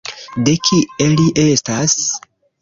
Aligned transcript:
De 0.47 0.53
kie 0.69 1.09
li 1.11 1.27
estas? 1.45 1.95